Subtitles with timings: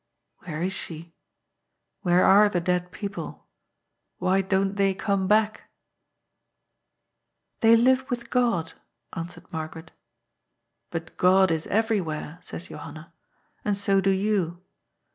[0.39, 1.13] Where is she?
[2.01, 3.45] Where are the dead people?
[4.17, 5.69] Why don't they come back?""
[7.61, 8.73] They live with God,"
[9.13, 9.91] answered Margaret
[10.91, 13.13] ^'Bat God is everywhere, says Johanna.
[13.63, 14.59] And so do yon.